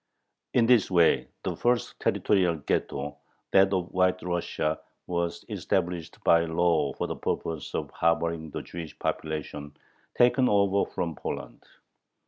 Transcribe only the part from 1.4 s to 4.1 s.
the first territorial ghetto, that of